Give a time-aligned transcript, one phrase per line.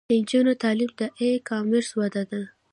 [0.09, 2.41] د نجونو تعلیم د ای کامرس وده ده.